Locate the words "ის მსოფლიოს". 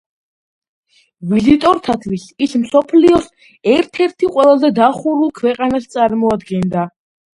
2.45-3.29